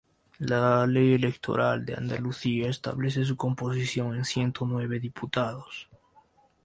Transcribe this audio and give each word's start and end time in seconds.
La 0.39 0.87
Ley 0.87 1.13
Electoral 1.13 1.85
de 1.85 1.93
Andalucía 1.93 2.67
establece 2.69 3.23
su 3.23 3.37
composición 3.37 4.15
en 4.15 4.25
ciento 4.25 4.65
nueve 4.67 4.99
diputados. 4.99 5.89